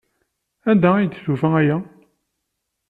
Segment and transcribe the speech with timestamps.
[0.69, 1.77] Anda ay d-tufa aya?